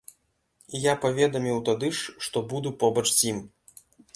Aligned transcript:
І 0.77 0.81
я 0.85 0.93
паведаміў 1.03 1.61
тады 1.69 1.91
ж, 1.99 2.17
што 2.29 2.45
буду 2.55 2.69
побач 2.85 3.07
з 3.17 3.21
ім. 3.35 3.47